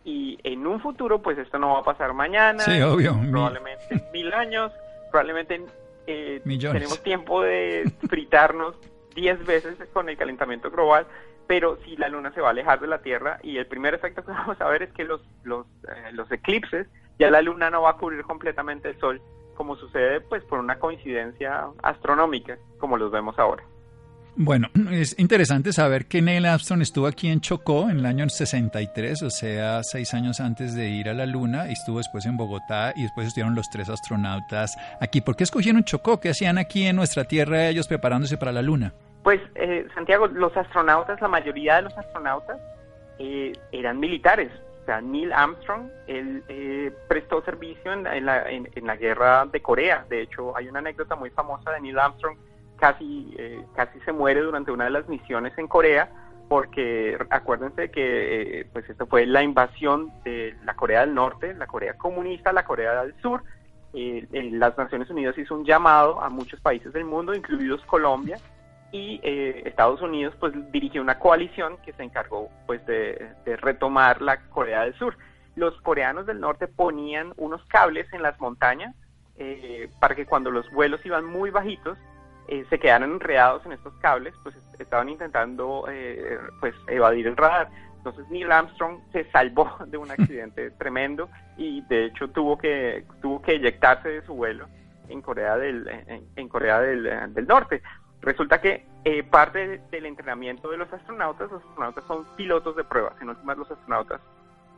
[0.08, 2.63] y en un futuro, pues esto no va a pasar mañana,
[3.30, 4.72] probablemente mil años,
[5.12, 5.62] probablemente
[6.08, 8.76] eh, tenemos tiempo de fritarnos
[9.15, 11.08] 10 veces con el calentamiento global,
[11.46, 14.24] pero si la luna se va a alejar de la Tierra y el primer efecto
[14.24, 16.88] que vamos a ver es que los, los, eh, los eclipses,
[17.20, 19.22] ya la luna no va a cubrir completamente el sol,
[19.56, 23.65] como sucede pues por una coincidencia astronómica, como los vemos ahora.
[24.39, 29.23] Bueno, es interesante saber que Neil Armstrong estuvo aquí en Chocó en el año 63,
[29.23, 32.93] o sea, seis años antes de ir a la Luna, y estuvo después en Bogotá
[32.95, 35.21] y después estuvieron los tres astronautas aquí.
[35.21, 36.19] ¿Por qué escogieron Chocó?
[36.19, 38.93] ¿Qué hacían aquí en nuestra Tierra ellos preparándose para la Luna?
[39.23, 42.60] Pues, eh, Santiago, los astronautas, la mayoría de los astronautas
[43.17, 44.52] eh, eran militares.
[44.84, 50.06] O sea, Neil Armstrong, él eh, prestó servicio en, la, en la guerra de Corea.
[50.08, 52.38] De hecho, hay una anécdota muy famosa de Neil Armstrong
[52.78, 56.10] casi, eh, casi se muere durante una de las misiones en Corea,
[56.48, 61.68] porque acuérdense que eh, pues esto fue la invasión de la Corea del Norte, la
[61.68, 63.44] Corea comunista, la Corea del Sur.
[63.94, 68.38] Eh, las Naciones Unidas hizo un llamado a muchos países del mundo, incluidos Colombia,
[68.90, 74.40] y Estados Unidos pues dirigió una coalición que se encargó pues de, de retomar la
[74.50, 75.18] Corea del Sur.
[75.58, 78.96] Los coreanos del norte ponían unos cables en las montañas
[80.00, 81.98] para que cuando los vuelos iban muy bajitos
[82.48, 87.70] eh, se quedaron enredados en estos cables, pues estaban intentando eh, pues evadir el radar.
[87.98, 93.42] Entonces Neil Armstrong se salvó de un accidente tremendo y de hecho tuvo que tuvo
[93.42, 94.68] que eyectarse de su vuelo
[95.10, 95.90] en Corea del
[96.36, 97.82] en, Corea del, del, Norte.
[98.22, 103.14] Resulta que eh, parte del entrenamiento de los astronautas, los astronautas son pilotos de pruebas,
[103.22, 104.22] en últimas los astronautas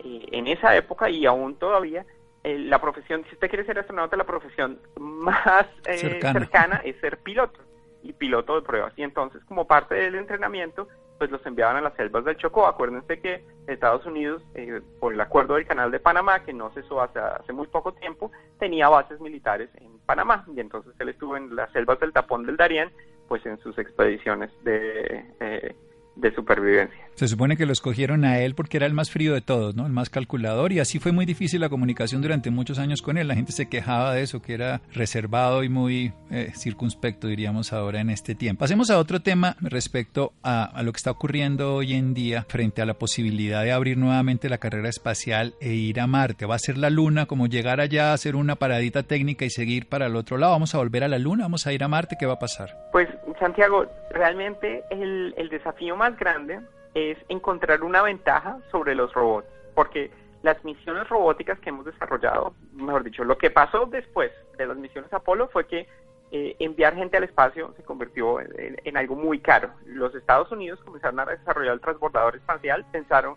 [0.01, 2.05] en esa época y aún todavía
[2.43, 6.81] la profesión, si usted quiere ser astronauta, la profesión más eh, cercana.
[6.83, 7.59] es ser piloto
[8.01, 8.93] y piloto de pruebas.
[8.95, 12.65] Y entonces, como parte del entrenamiento, pues los enviaban a las selvas del Chocó.
[12.65, 17.01] Acuérdense que Estados Unidos, eh, por el acuerdo del Canal de Panamá, que no cesó
[17.01, 20.45] hace, hace muy poco tiempo, tenía bases militares en Panamá.
[20.55, 22.89] Y entonces él estuvo en las selvas del Tapón del Darién,
[23.27, 25.25] pues en sus expediciones de...
[25.41, 25.75] Eh,
[26.19, 27.08] de supervivencia.
[27.19, 29.85] Se supone que lo escogieron a él porque era el más frío de todos, ¿no?
[29.85, 33.27] El más calculador y así fue muy difícil la comunicación durante muchos años con él.
[33.27, 37.99] La gente se quejaba de eso, que era reservado y muy eh, circunspecto, diríamos ahora
[37.99, 38.61] en este tiempo.
[38.61, 42.81] Pasemos a otro tema respecto a, a, lo que está ocurriendo hoy en día frente
[42.81, 46.45] a la posibilidad de abrir nuevamente la carrera espacial e ir a Marte.
[46.45, 50.05] Va a ser la Luna, como llegar allá, hacer una paradita técnica y seguir para
[50.05, 50.53] el otro lado.
[50.53, 52.69] Vamos a volver a la Luna, vamos a ir a Marte, ¿qué va a pasar?
[52.93, 53.09] Pues,
[53.41, 56.61] Santiago, realmente el, el desafío más grande
[56.93, 63.03] es encontrar una ventaja sobre los robots, porque las misiones robóticas que hemos desarrollado, mejor
[63.03, 65.87] dicho, lo que pasó después de las misiones Apolo fue que
[66.31, 69.71] eh, enviar gente al espacio se convirtió en, algo muy caro.
[69.85, 73.35] Los Estados Unidos comenzaron a desarrollar el transbordador espacial, pensaron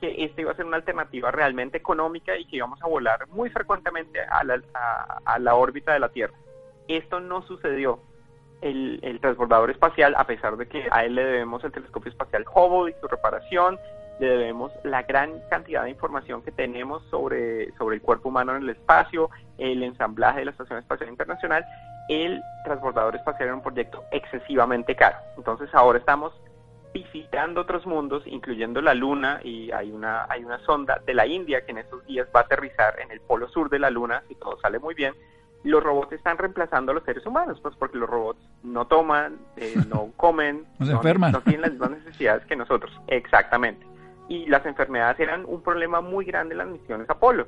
[0.00, 3.48] que este iba a ser una alternativa realmente económica y que íbamos a volar muy
[3.48, 6.34] frecuentemente a la órbita de la Tierra.
[6.86, 8.00] Esto no sucedió
[8.60, 12.92] el, transbordador espacial, a pesar de que a él le debemos el telescopio espacial Hubble
[12.92, 13.78] y su reparación,
[14.18, 18.62] le debemos la gran cantidad de información que tenemos sobre, sobre el cuerpo humano en
[18.62, 21.64] el espacio, el ensamblaje de la Estación Espacial Internacional,
[22.08, 25.18] el transbordador espacial era un proyecto excesivamente caro.
[25.36, 26.32] Entonces ahora estamos
[26.94, 31.64] visitando otros mundos, incluyendo la Luna, y hay una, hay una sonda de la India
[31.64, 34.34] que en estos días va a aterrizar en el polo sur de la Luna, si
[34.36, 35.14] todo sale muy bien,
[35.64, 39.74] los robots están reemplazando a los seres humanos, pues porque los robots no toman, eh,
[39.88, 43.86] no comen, no, tienen las mismas necesidades que nosotros, exactamente.
[44.28, 47.46] Y las enfermedades eran un problema muy grande en las misiones Apolo.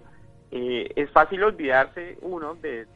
[0.50, 2.86] Eh, es fácil olvidarse uno de,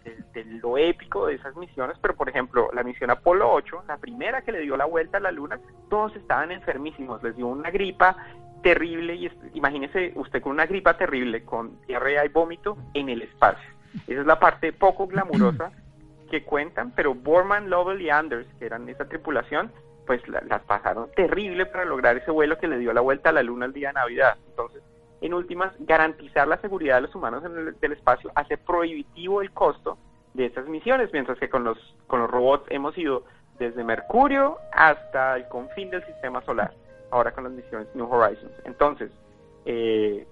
[0.62, 4.53] lo épico de esas misiones, pero por ejemplo, la misión Apolo 8, la primera que
[4.53, 8.16] le dio la vuelta a la Luna, todos estaban enfermísimos, les dio una gripa
[8.62, 13.68] terrible y imagínese usted con una gripa terrible, con diarrea y vómito en el espacio
[14.07, 15.70] esa es la parte poco glamurosa
[16.31, 19.70] que cuentan, pero Borman, Lovell y Anders, que eran esa tripulación,
[20.07, 23.42] pues las pasaron terrible para lograr ese vuelo que le dio la vuelta a la
[23.42, 24.37] luna el día de Navidad.
[24.48, 24.83] Entonces,
[25.20, 29.52] en últimas, garantizar la seguridad de los humanos en el del espacio hace prohibitivo el
[29.52, 29.96] costo
[30.35, 33.24] de estas misiones, mientras que con los, con los robots hemos ido
[33.59, 36.72] desde Mercurio hasta el confín del sistema solar,
[37.11, 38.52] ahora con las misiones New Horizons.
[38.64, 39.12] Entonces,
[39.64, 40.26] eh,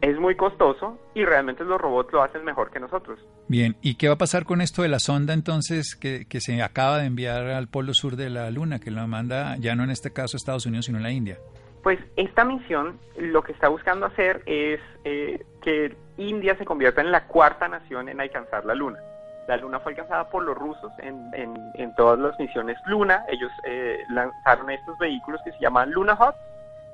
[0.00, 3.18] es muy costoso y realmente los robots lo hacen mejor que nosotros.
[3.48, 6.62] Bien, ¿y qué va a pasar con esto de la sonda entonces que, que se
[6.62, 9.90] acaba de enviar al polo sur de la Luna, que lo manda ya no en
[9.90, 11.38] este caso Estados Unidos, sino la India?
[11.82, 17.12] Pues esta misión lo que está buscando hacer es eh, que India se convierta en
[17.12, 18.98] la cuarta nación en alcanzar la Luna.
[19.46, 23.24] La Luna fue alcanzada por los rusos en, en, todas las misiones Luna.
[23.28, 26.34] Ellos eh, lanzaron estos vehículos que se llaman Luna Hot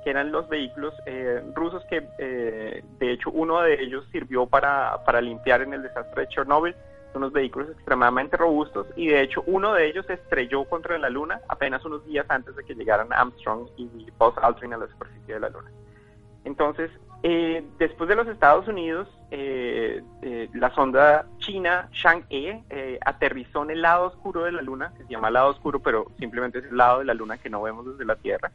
[0.02, 5.02] que eran los vehículos eh, rusos que, eh, de hecho, uno de ellos sirvió para,
[5.04, 6.74] para limpiar en el desastre de Chernóbil.
[7.12, 11.40] Son unos vehículos extremadamente robustos y, de hecho, uno de ellos estrelló contra la Luna
[11.48, 13.88] apenas unos días antes de que llegaran Armstrong y
[14.18, 15.70] Buzz Aldrin a la superficie de la Luna.
[16.44, 16.90] Entonces,
[17.24, 20.02] Eh, después de los Estados Unidos, eh,
[20.54, 22.64] la sonda china Chang'e
[23.00, 26.58] aterrizó en el lado oscuro de la Luna, que se llama lado oscuro, pero simplemente
[26.58, 28.50] es el lado de la Luna que no vemos desde la Tierra.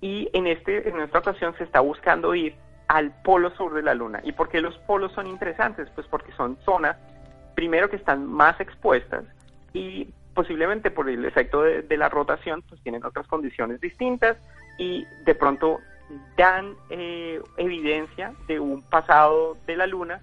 [0.00, 2.54] Y en, este, en esta ocasión se está buscando ir
[2.88, 4.20] al polo sur de la Luna.
[4.22, 5.88] ¿Y por qué los polos son interesantes?
[5.94, 6.96] Pues porque son zonas,
[7.54, 9.24] primero que están más expuestas
[9.72, 14.36] y posiblemente por el efecto de, la rotación, pues tienen otras condiciones distintas
[14.78, 15.80] y de pronto
[16.36, 20.20] dan eh, evidencia de un pasado de la Luna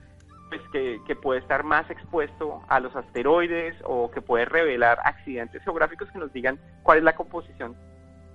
[0.50, 6.12] pues que, puede estar más expuesto a los asteroides o que puede revelar accidentes geográficos
[6.12, 7.76] que nos digan cuál es la composición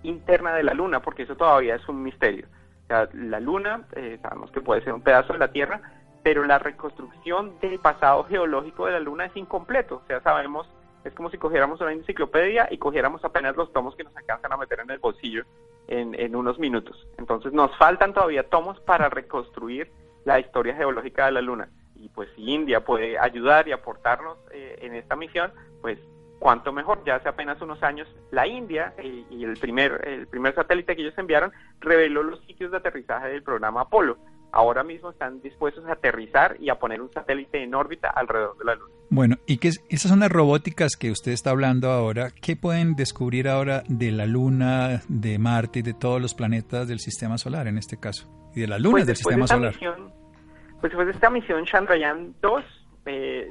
[0.02, 2.46] interna de la Luna, porque eso todavía es un misterio.
[2.88, 5.80] La Luna, eh, sabemos que puede ser un pedazo de la Tierra,
[6.22, 9.96] pero la reconstrucción del pasado geológico de la Luna es incompleto.
[9.96, 10.68] O sea, sabemos,
[11.04, 14.56] es como si cogiéramos una enciclopedia y cogiéramos apenas los tomos que nos alcanzan a
[14.56, 15.44] meter en el bolsillo
[15.86, 17.06] en, unos minutos.
[17.18, 19.90] Entonces nos faltan todavía tomos para reconstruir
[20.24, 21.68] la historia geológica de la Luna.
[21.94, 25.98] Y pues si India puede ayudar y aportarnos eh, en esta misión, pues
[26.38, 27.02] cuanto mejor.
[27.04, 31.02] Ya hace apenas unos años la India eh, y el primer, el primer satélite que
[31.02, 34.18] ellos enviaron reveló los sitios de aterrizaje del programa Apolo
[34.52, 38.64] ahora mismo están dispuestos a aterrizar y a poner un satélite en órbita alrededor de
[38.64, 38.94] la Luna.
[39.10, 43.48] Bueno, y que esas son las robóticas que usted está hablando ahora, ¿qué pueden descubrir
[43.48, 47.78] ahora de la Luna, de Marte y de todos los planetas del sistema solar en
[47.78, 48.28] este caso?
[48.54, 49.74] Y de la Luna pues del sistema solar.
[49.78, 52.64] pues después de esta misión Chandrayaan 2,
[53.06, 53.48] eh,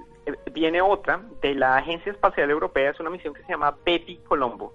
[0.51, 4.73] viene otra de la Agencia Espacial Europea, es una misión que se llama Betty Colombo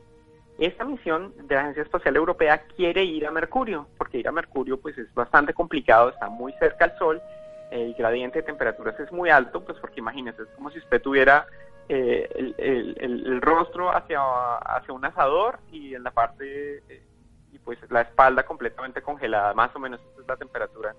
[0.59, 4.81] esta misión de la Agencia Espacial Europea quiere ir a Mercurio, porque ir a Mercurio
[4.81, 7.23] pues es bastante complicado, está muy cerca al Sol,
[7.71, 11.47] el gradiente de temperaturas es muy alto, pues porque imagínese, es como si usted tuviera
[11.89, 14.21] eh, el, rostro hacia,
[14.59, 17.03] hacia un asador y en la parte, eh,
[17.51, 20.95] y pues la espalda completamente congelada, más o menos esa es la temperatura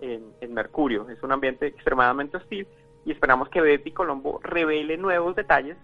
[0.00, 1.08] en, en Mercurio.
[1.08, 2.66] Es un ambiente extremadamente hostil
[3.06, 5.76] y esperamos que Betty Colombo revele nuevos detalles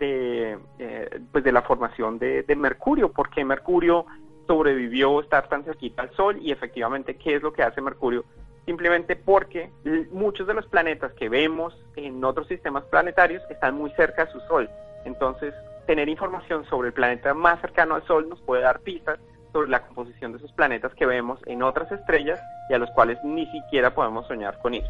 [0.00, 4.04] de, eh, pues de la formación de, Mercurio, porque Mercurio
[4.48, 8.24] sobrevivió estar tan cerquita al Sol y efectivamente qué es lo que hace Mercurio,
[8.66, 9.70] simplemente porque
[10.10, 14.40] muchos de los planetas que vemos en otros sistemas planetarios están muy cerca de su
[14.40, 14.68] Sol.
[15.04, 15.54] Entonces,
[15.86, 19.20] tener información sobre el planeta más cercano al Sol nos puede dar pistas
[19.52, 23.16] sobre la composición de esos planetas que vemos en otras estrellas y a los cuales
[23.22, 24.84] ni siquiera podemos soñar con ir.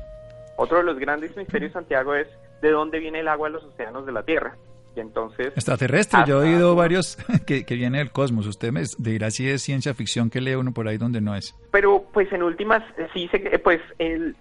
[0.57, 2.29] Otro de los grandes misterios, Santiago, es
[2.63, 4.57] de dónde viene el agua de los océanos de la Tierra.
[4.97, 5.49] Y entonces...
[5.49, 8.47] Extraterrestre, yo he oído varios que, que viene del cosmos.
[8.47, 11.55] Usted me dirá si es ciencia ficción que lee uno por ahí donde no es.
[11.73, 14.37] Pero pues en últimas, eh, sí, se, pues el,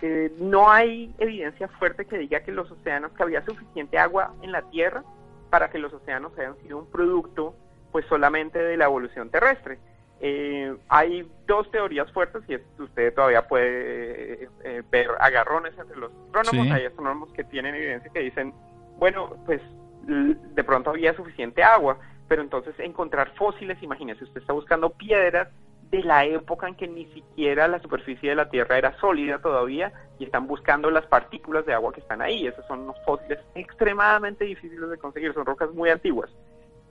[0.00, 4.52] eh, no hay evidencia fuerte que diga que los océanos, que había suficiente agua en
[4.52, 5.04] la Tierra
[5.50, 7.54] para que los océanos hayan sido un producto
[7.92, 9.78] pues solamente de la evolución terrestre.
[10.20, 14.48] Eh, hay dos teorías fuertes y usted todavía puede
[14.90, 16.72] ver agarrones entre los astrónomos.
[16.72, 18.52] Hay astrónomos que tienen evidencia que dicen,
[18.98, 19.62] bueno, pues
[20.06, 25.48] de pronto había suficiente agua, pero entonces encontrar fósiles, imagínese, usted está buscando piedras
[25.90, 29.92] de la época en que ni siquiera la superficie de la Tierra era sólida todavía
[30.18, 32.46] y están buscando las partículas de agua que están ahí.
[32.46, 36.30] Esos son unos fósiles extremadamente difíciles de conseguir, son rocas muy antiguas.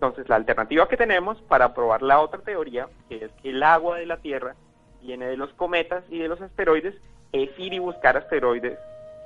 [0.01, 3.97] Entonces, la alternativa que tenemos para probar la otra teoría, que es que el agua
[3.97, 4.55] de la Tierra
[5.01, 6.95] viene de los cometas y de los asteroides,
[7.33, 8.79] es ir y buscar asteroides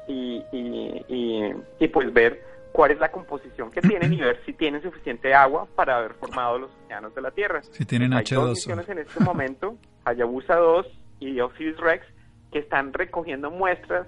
[0.07, 4.53] y, y, y, y pues ver cuál es la composición que tienen y ver si
[4.53, 7.61] tienen suficiente agua para haber formado los océanos de la Tierra.
[7.61, 8.17] Si tienen H2.
[8.17, 10.87] Hay dos misiones en este momento, Hayabusa 2
[11.19, 12.03] y Osiris Rex,
[12.51, 14.07] que están recogiendo muestras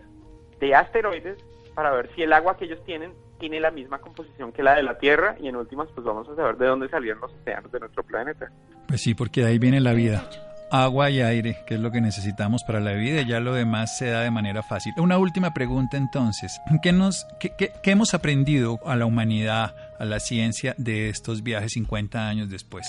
[0.59, 1.37] de asteroides
[1.75, 4.83] para ver si el agua que ellos tienen tiene la misma composición que la de
[4.83, 7.79] la Tierra y en últimas pues vamos a saber de dónde salieron los océanos de
[7.79, 8.51] nuestro planeta.
[8.87, 10.27] Pues sí, porque de ahí viene la vida
[10.71, 13.97] agua y aire, que es lo que necesitamos para la vida, y ya lo demás
[13.97, 14.93] se da de manera fácil.
[14.97, 20.73] Una última pregunta entonces, ¿qué, nos, qué, hemos aprendido a la humanidad, a la ciencia
[20.77, 22.87] de estos viajes 50 años después?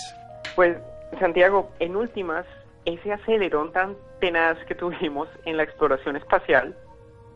[0.55, 0.77] Pues,
[1.21, 2.47] Santiago, en últimas,
[2.85, 6.75] ese acelerón tan tenaz que tuvimos en la exploración espacial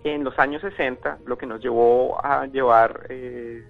[0.05, 3.65] en los años 60, lo que nos llevó a llevar eh,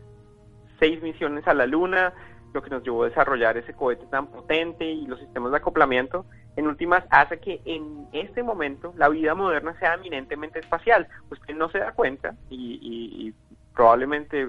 [0.79, 2.13] seis misiones a la Luna,
[2.53, 6.25] lo que nos llevó a desarrollar ese cohete tan potente y los sistemas de acoplamiento,
[6.57, 11.07] en últimas hace que en este momento la vida moderna sea eminentemente espacial.
[11.31, 13.33] Usted no se da cuenta y,
[13.75, 14.49] probablemente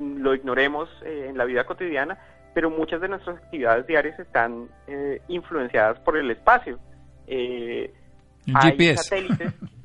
[0.00, 2.18] lo ignoremos eh, en la vida cotidiana,
[2.54, 6.78] pero muchas de nuestras actividades diarias están eh, influenciadas por el espacio.
[7.26, 7.92] Eh,
[8.54, 9.52] hay satélites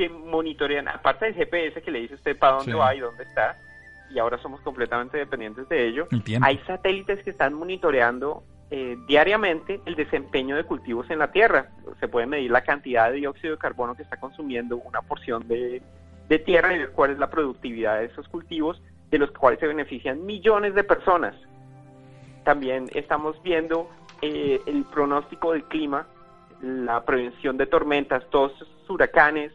[0.00, 3.58] que monitorean, aparte del GPS que le dice usted para dónde va y dónde está,
[4.08, 6.08] y ahora somos completamente dependientes de ello,
[6.40, 11.68] hay satélites que están monitoreando eh, diariamente el desempeño de cultivos en la tierra.
[12.00, 15.82] Se puede medir la cantidad de dióxido de carbono que está consumiendo una porción de,
[16.46, 20.24] tierra y ver cuál es la productividad de esos cultivos, de los cuales se benefician
[20.24, 21.34] millones de personas.
[22.44, 23.90] También estamos viendo
[24.22, 26.06] eh, el pronóstico del clima,
[26.62, 29.52] la prevención de tormentas, todos esos huracanes,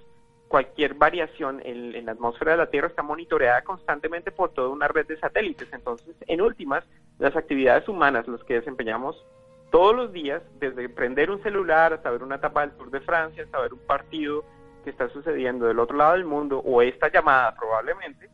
[0.48, 5.06] cualquier variación en, la atmósfera de la Tierra está monitoreada constantemente por toda una red
[5.08, 5.68] de satélites.
[5.74, 6.84] Entonces, en últimas,
[7.20, 9.26] las actividades humanas, las que desempeñamos
[9.72, 13.44] todos los días, desde prender un celular hasta ver una etapa del Tour de Francia,
[13.44, 14.46] hasta ver un partido
[14.84, 18.30] que está sucediendo del otro lado del mundo, o esta llamada probablemente,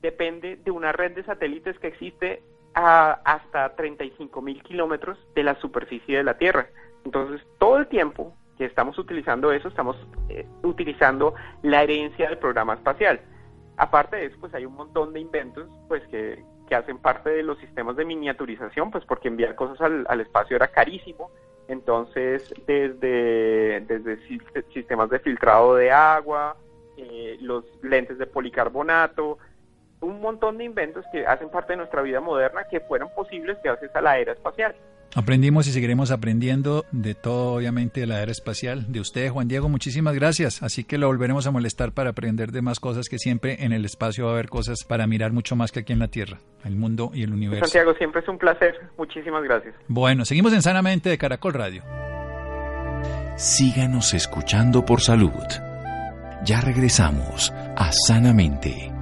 [0.00, 2.42] depende de una red de satélites que existe
[2.74, 6.68] a hasta 35 mil kilómetros de la superficie de la Tierra.
[7.04, 9.96] Entonces, todo el tiempo que estamos utilizando eso, estamos
[10.28, 13.20] eh, utilizando la herencia del programa espacial.
[13.76, 17.44] Aparte de eso, pues hay un montón de inventos pues que, que hacen parte de
[17.44, 21.30] los sistemas de miniaturización, pues porque enviar cosas al, espacio era carísimo.
[21.68, 24.18] Entonces, desde, desde
[24.72, 26.56] sistemas de filtrado de agua,
[26.96, 29.38] eh, los lentes de policarbonato,
[30.00, 33.94] un montón de inventos que hacen parte de nuestra vida moderna que fueron posibles gracias
[33.94, 34.74] a la era espacial.
[35.14, 38.92] Aprendimos y seguiremos aprendiendo de todo, obviamente, de la era espacial.
[38.92, 40.62] De usted, Juan Diego, muchísimas gracias.
[40.62, 43.84] Así que lo volveremos a molestar para aprender de más cosas que siempre en el
[43.84, 46.76] espacio va a haber cosas para mirar mucho más que aquí en la Tierra, el
[46.76, 47.64] mundo y el universo.
[47.64, 48.74] Santiago, siempre es un placer.
[48.98, 49.74] Muchísimas gracias.
[49.88, 51.82] Bueno, seguimos en Sanamente de Caracol Radio.
[53.36, 55.32] Síganos escuchando por salud.
[56.44, 58.92] Ya regresamos a Sanamente.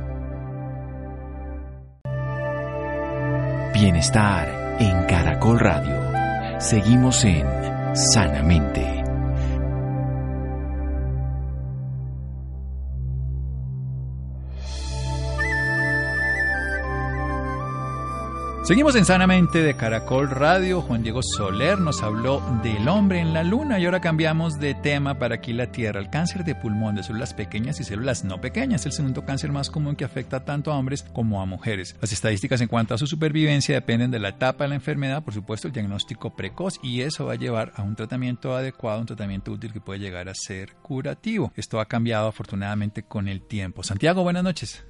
[3.74, 5.96] Bienestar en Caracol Radio.
[6.58, 7.46] Seguimos en
[7.94, 8.95] Sanamente.
[18.66, 20.82] Seguimos en Sanamente de Caracol Radio.
[20.82, 25.20] Juan Diego Soler nos habló del hombre en la luna y ahora cambiamos de tema
[25.20, 26.00] para aquí la Tierra.
[26.00, 29.52] El cáncer de pulmón de células pequeñas y células no pequeñas es el segundo cáncer
[29.52, 31.94] más común que afecta tanto a hombres como a mujeres.
[32.00, 35.32] Las estadísticas en cuanto a su supervivencia dependen de la etapa de la enfermedad, por
[35.32, 39.52] supuesto el diagnóstico precoz y eso va a llevar a un tratamiento adecuado, un tratamiento
[39.52, 41.52] útil que puede llegar a ser curativo.
[41.54, 43.84] Esto ha cambiado afortunadamente con el tiempo.
[43.84, 44.84] Santiago, buenas noches.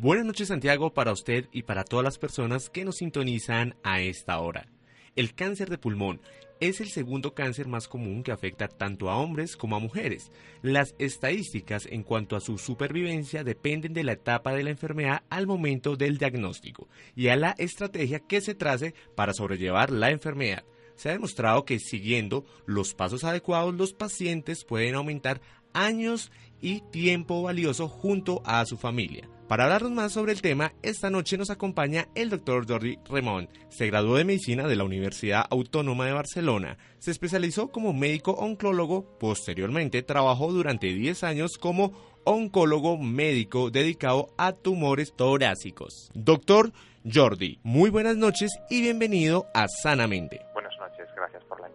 [0.00, 4.38] Buenas noches Santiago para usted y para todas las personas que nos sintonizan a esta
[4.38, 4.68] hora.
[5.16, 6.20] El cáncer de pulmón
[6.60, 10.30] es el segundo cáncer más común que afecta tanto a hombres como a mujeres.
[10.62, 15.48] Las estadísticas en cuanto a su supervivencia dependen de la etapa de la enfermedad al
[15.48, 20.62] momento del diagnóstico y a la estrategia que se trace para sobrellevar la enfermedad.
[20.94, 25.40] Se ha demostrado que siguiendo los pasos adecuados los pacientes pueden aumentar
[25.72, 26.30] años
[26.60, 29.28] y tiempo valioso junto a su familia.
[29.48, 33.48] Para hablarnos más sobre el tema, esta noche nos acompaña el doctor Jordi Remón.
[33.70, 36.76] Se graduó de medicina de la Universidad Autónoma de Barcelona.
[36.98, 39.16] Se especializó como médico oncólogo.
[39.18, 46.10] Posteriormente trabajó durante 10 años como oncólogo médico dedicado a tumores torácicos.
[46.12, 46.70] Doctor
[47.10, 50.42] Jordi, muy buenas noches y bienvenido a Sanamente.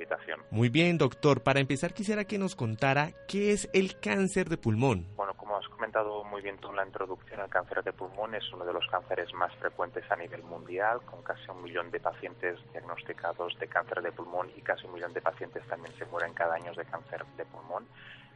[0.04, 0.40] Invitación.
[0.52, 1.42] Muy bien, doctor.
[1.42, 5.08] Para empezar quisiera que nos contara qué es el cáncer de pulmón.
[5.16, 8.66] Bueno, has comentado muy bien tú en la introducción, el cáncer de pulmón es uno
[8.66, 13.58] de los cánceres más frecuentes a nivel mundial, con casi un millón de pacientes diagnosticados
[13.60, 16.74] de cáncer de pulmón y casi un millón de pacientes también se mueren cada año
[16.74, 17.86] de cáncer de pulmón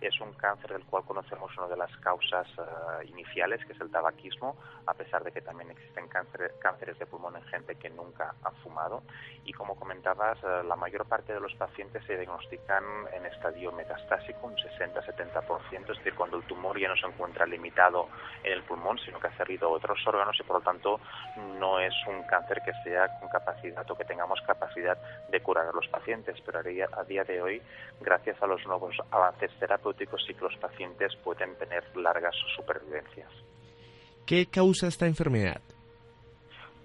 [0.01, 3.89] es un cáncer del cual conocemos una de las causas eh, iniciales, que es el
[3.89, 4.55] tabaquismo,
[4.85, 9.03] a pesar de que también existen cánceres de pulmón en gente que nunca ha fumado.
[9.43, 12.83] Y como comentabas, eh, la mayor parte de los pacientes se diagnostican
[13.13, 18.07] en estadio metastásico, un 60-70%, es decir, cuando el tumor ya no se encuentra limitado
[18.43, 20.99] en el pulmón, sino que ha servido a otros órganos y por lo tanto
[21.59, 24.97] no es un cáncer que sea con capacidad o que tengamos capacidad
[25.29, 26.39] de curar a los pacientes.
[26.45, 27.61] Pero a día de hoy,
[28.01, 29.86] gracias a los nuevos avances terapéuticos,
[30.29, 33.31] y que los pacientes pueden tener largas supervivencias.
[34.25, 35.61] ¿Qué causa esta enfermedad?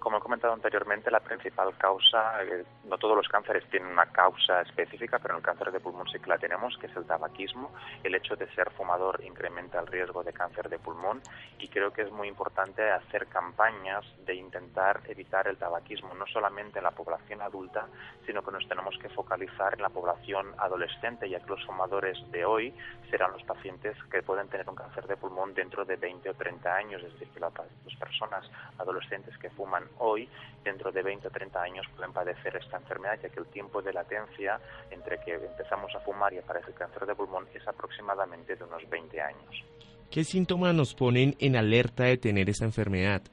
[0.03, 4.59] Como he comentado anteriormente, la principal causa, eh, no todos los cánceres tienen una causa
[4.59, 7.71] específica, pero en el cáncer de pulmón sí que la tenemos, que es el tabaquismo.
[8.03, 11.21] El hecho de ser fumador incrementa el riesgo de cáncer de pulmón
[11.57, 16.79] y creo que es muy importante hacer campañas de intentar evitar el tabaquismo, no solamente
[16.79, 17.87] en la población adulta,
[18.25, 22.43] sino que nos tenemos que focalizar en la población adolescente, ya que los fumadores de
[22.43, 22.73] hoy
[23.09, 26.75] serán los pacientes que pueden tener un cáncer de pulmón dentro de 20 o 30
[26.75, 27.53] años, es decir, que las
[27.97, 30.29] personas adolescentes que fuman hoy,
[30.63, 33.93] dentro de 20 o 30 años pueden padecer esta enfermedad, ya que el tiempo de
[33.93, 34.59] latencia
[34.91, 38.87] entre que empezamos a fumar y aparece el cáncer de pulmón es aproximadamente de unos
[38.89, 39.63] 20 años.
[40.09, 43.23] ¿Qué síntomas nos ponen en alerta de tener esta enfermedad?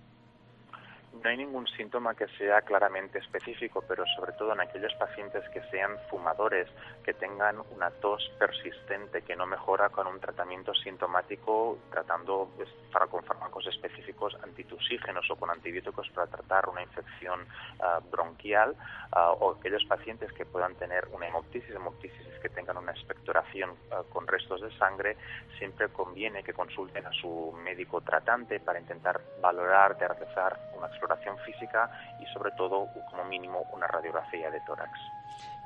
[1.22, 5.60] No hay ningún síntoma que sea claramente específico, pero sobre todo en aquellos pacientes que
[5.70, 6.66] sean fumadores,
[7.04, 12.70] que tengan una tos persistente que no mejora con un tratamiento sintomático, tratando pues,
[13.10, 17.46] con fármacos específicos antitusígenos o con antibióticos para tratar una infección
[17.80, 18.74] ah, bronquial,
[19.12, 24.02] ah, o aquellos pacientes que puedan tener una hemoptisis, hemoptisis que tengan una expectoración ah,
[24.10, 25.18] con restos de sangre,
[25.58, 31.09] siempre conviene que consulten a su médico tratante para intentar valorar, de realizar una exploración
[31.44, 31.90] física
[32.20, 34.90] y sobre todo como mínimo una radiografía de tórax.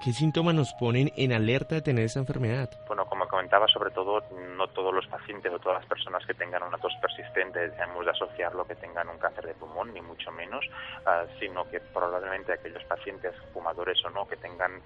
[0.03, 2.69] ¿Qué síntomas nos ponen en alerta de tener esa enfermedad?
[2.87, 4.23] Bueno, como comentaba, sobre todo
[4.57, 8.11] no todos los pacientes o todas las personas que tengan una tos persistente debemos de
[8.11, 10.65] asociarlo que tengan un cáncer de pulmón, ni mucho menos,
[11.07, 14.83] ah, sino que probablemente aquellos pacientes fumadores o no que tengan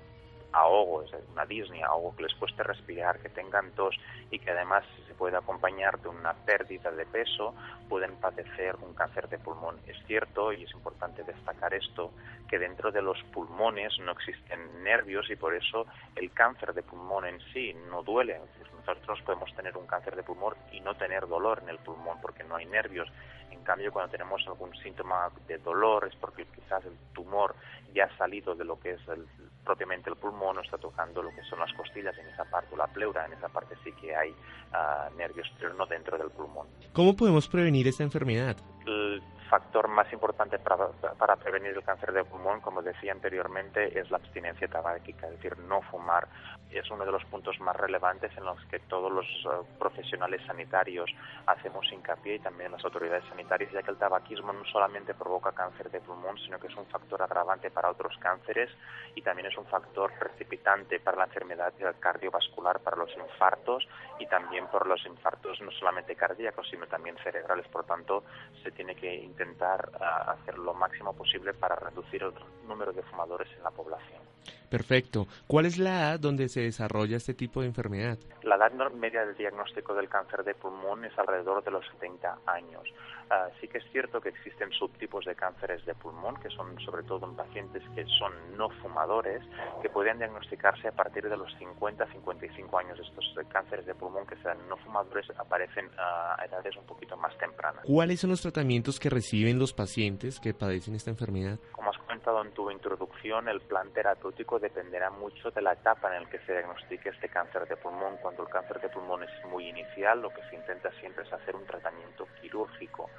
[0.53, 3.97] ahogo, es una disney, ahogo que les cueste respirar, que tengan tos
[4.31, 4.85] y que además
[5.19, 7.55] puede acompañar de una pérdida de peso,
[7.89, 9.79] pueden padecer un cáncer de pulmón.
[9.87, 12.13] Es cierto, y es importante destacar esto,
[12.49, 17.27] que dentro de los pulmones no existen nervios y por eso el cáncer de pulmón
[17.27, 18.41] en sí no duele.
[18.87, 22.45] Nosotros podemos tener un cáncer de pulmón y no tener dolor en el pulmón porque
[22.45, 23.11] no hay nervios.
[23.51, 27.55] En cambio, cuando tenemos algún síntoma de dolor es porque quizás el tumor
[27.93, 29.27] ya ha salido de lo que es el,
[29.65, 32.77] propiamente el pulmón, no está tocando lo que son las costillas en esa parte, o
[32.77, 36.67] la pleura, en esa parte sí que hay uh, nervios, pero no dentro del pulmón.
[36.93, 38.57] ¿Cómo podemos prevenir esta enfermedad?
[38.89, 44.11] El factor más importante para, para prevenir el cáncer de pulmón, como decía anteriormente, es
[44.11, 46.29] la abstinencia tabáquica, es decir, no fumar.
[46.71, 51.11] Es uno de los puntos más relevantes en los que todos los uh, profesionales sanitarios
[51.47, 55.91] hacemos hincapié y también las autoridades sanitarias, ya que el tabaquismo no solamente provoca cáncer
[55.91, 58.71] de pulmón, sino que es un factor agravante para otros cánceres
[59.15, 64.67] y también es un factor precipitante para la enfermedad cardiovascular, para los infartos y también
[64.67, 67.67] por los infartos no solamente cardíacos, sino también cerebrales.
[67.69, 68.25] Por tanto,
[68.63, 72.33] se tiene que intentar uh, hacer lo máximo posible para reducir el
[72.69, 74.23] número de fumadores en la población.
[74.71, 75.27] Perfecto.
[75.47, 78.19] ¿Cuál es la edad donde se desarrolla este tipo de enfermedad?
[78.43, 82.83] La edad media del diagnóstico del cáncer de pulmón es alrededor de los 70 años.
[83.31, 87.03] Uh, sí que es cierto que existen subtipos de cánceres de pulmón, que son sobre
[87.03, 89.43] todo en pacientes que son no fumadores,
[89.83, 92.99] que pueden diagnosticarse a partir de los 50-55 años.
[92.99, 97.85] Estos cánceres de pulmón que sean no fumadores aparecen a edades un poquito más tempranas.
[97.85, 101.59] ¿Cuáles son los tratamientos que reciben los pacientes que padecen esta enfermedad?
[101.73, 106.25] Como has comentado en tu introducción, el plan terapéutico dependerá mucho de la etapa en
[106.25, 108.17] la que se diagnostique este cáncer de pulmón.
[108.19, 111.55] Cuando el cáncer de pulmón es muy inicial, lo que se intenta siempre es hacer
[111.57, 113.11] un tratamiento quirúrgico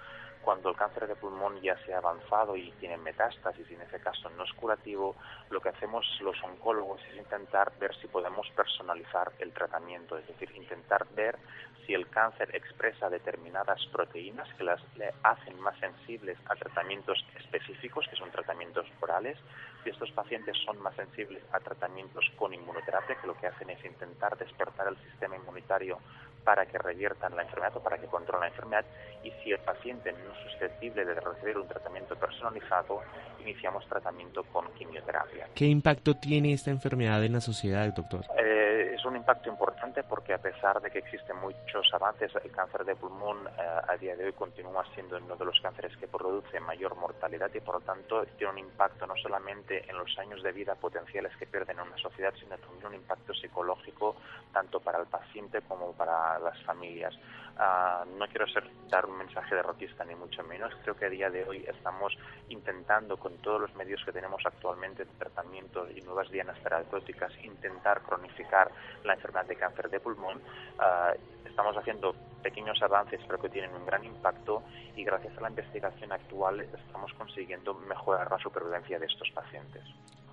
[0.43, 3.99] cuando el cáncer de pulmón ya se ha avanzado y tiene metástasis y en ese
[3.99, 5.15] caso no es curativo,
[5.49, 10.51] lo que hacemos los oncólogos es intentar ver si podemos personalizar el tratamiento, es decir,
[10.55, 11.37] intentar ver
[11.85, 18.07] si el cáncer expresa determinadas proteínas que las le hacen más sensibles a tratamientos específicos,
[18.07, 19.37] que son tratamientos orales,
[19.83, 23.83] si estos pacientes son más sensibles a tratamientos con inmunoterapia, que lo que hacen es
[23.83, 25.97] intentar despertar el sistema inmunitario
[26.43, 28.85] para que reviertan la enfermedad o para que controlen la enfermedad,
[29.23, 33.01] y si el paciente no es susceptible de recibir un tratamiento personalizado,
[33.41, 35.47] iniciamos tratamiento con quimioterapia.
[35.55, 38.25] ¿Qué impacto tiene esta enfermedad en la sociedad, doctor?
[38.37, 42.83] Eh, es un impacto importante porque a pesar de que existen muchos avances, el cáncer
[42.83, 46.59] de pulmón eh, a día de hoy continúa siendo uno de los cánceres que produce
[46.59, 50.51] mayor mortalidad y por lo tanto tiene un impacto no solamente en los años de
[50.51, 54.15] vida potenciales que pierden en una sociedad, sino también un impacto psicológico
[54.53, 57.15] tanto para el paciente como para las familias.
[57.59, 61.29] Uh, no quiero ser, dar un mensaje derrotista ni mucho menos, creo que a día
[61.29, 62.17] de hoy estamos
[62.47, 68.01] intentando con todos los medios que tenemos actualmente de tratamiento y nuevas dianas terapéuticas intentar
[68.01, 68.71] cronificar
[69.03, 70.37] la enfermedad de cáncer de pulmón.
[70.37, 74.63] Uh, estamos haciendo pequeños avances pero que tienen un gran impacto
[74.95, 79.83] y gracias a la investigación actual estamos consiguiendo mejorar la supervivencia de estos pacientes.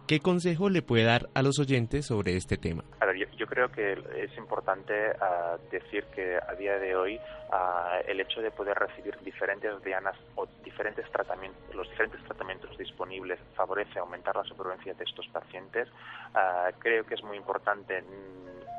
[0.06, 2.84] ¿Qué consejo le puede dar a los oyentes sobre este tema?
[3.00, 7.16] A ver, yo, yo creo que es importante uh, decir que a día de hoy
[7.16, 13.40] uh, el hecho de poder recibir diferentes dianas o diferentes tratamientos, los diferentes tratamientos disponibles
[13.56, 15.88] favorece aumentar la supervivencia de estos pacientes.
[16.34, 18.04] Uh, creo que es muy importante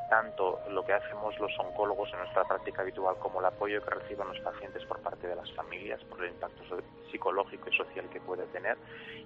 [0.09, 4.27] tanto lo que hacemos los oncólogos en nuestra práctica habitual como el apoyo que reciben
[4.27, 6.63] los pacientes por parte de las familias por el impacto
[7.11, 8.77] psicológico y social que puede tener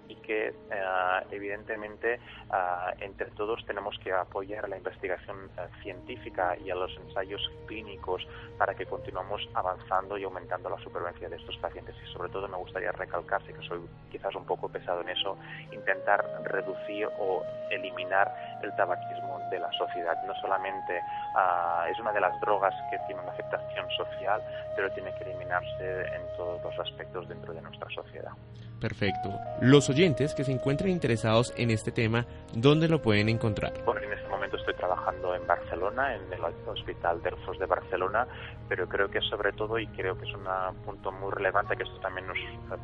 [0.08, 2.20] y que uh, evidentemente
[2.50, 8.28] uh, entre todos tenemos que apoyar la investigación uh, científica y a los ensayos clínicos
[8.58, 11.96] para que continuemos avanzando y aumentando la supervivencia de estos pacientes.
[12.04, 13.80] Y sobre todo me gustaría recalcarse que soy
[14.12, 15.38] quizás un poco pesado en eso
[15.72, 21.02] intentar reducir o eliminar el tabaquismo de la sociedad no solamente efectivamente
[21.36, 24.42] ah, es una de las drogas que tiene una afectación social,
[24.76, 28.32] pero tiene que eliminarse en todos los aspectos dentro de nuestra sociedad.
[28.80, 29.30] Perfecto.
[29.62, 33.74] Los oyentes que se encuentren interesados en este tema, ¿dónde lo pueden encontrar?
[33.86, 38.28] Bueno, en este momento estoy trabajando en Barcelona, en el Hospital Delfos de Barcelona,
[38.68, 40.46] pero creo que sobre todo, y creo que es un
[40.86, 42.38] punto muy relevante, que esto también nos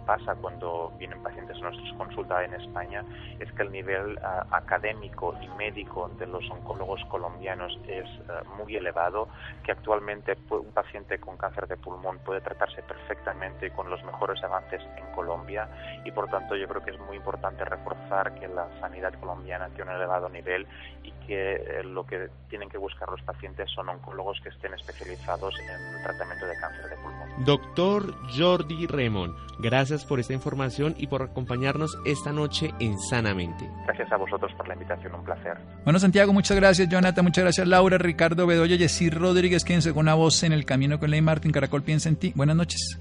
[0.06, 3.04] pasa cuando vienen pacientes a nuestras consultas en España,
[3.40, 8.76] es que el nivel ah, académico y médico de los oncólogos colombianos es ah, muy
[8.76, 9.28] elevado,
[9.64, 14.82] que actualmente un paciente con cáncer de pulmón puede tratarse perfectamente con los mejores avances
[14.98, 15.68] en Colombia
[16.06, 19.92] y por tanto yo creo que es muy importante reforzar que la sanidad colombiana tiene
[19.92, 20.68] un elevado nivel
[21.04, 25.54] y que eh, lo que tienen que buscar los pacientes son oncólogos que estén especializados
[25.60, 27.46] en el tratamiento de cáncer de pulmón.
[27.46, 33.70] Doctor Jordi Remon, gracias por esta información y por acompañarnos esta noche en Sanamente.
[33.86, 35.58] Gracias a vosotros por la invitación, un placer.
[35.84, 40.14] Bueno, Santiago, muchas gracias, Jonathan, muchas gracias, Laura, Ricardo Bedoya, Yesir Rodríguez, quien según una
[40.14, 42.34] voz en el camino con Ley Martín Caracol piensa en ti.
[42.36, 43.00] Buenas noches.